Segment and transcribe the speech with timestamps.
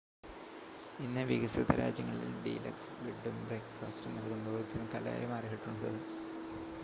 [0.99, 5.89] ഇന്ന് വികസിത രാജ്യങ്ങളിൽ ഡീലക്സ് ബെഡും ബ്രേക്ക്ഫാസ്റ്റും നൽകുന്നത് ഒരുതരം കലയായി മാറിയിട്ടുണ്ട്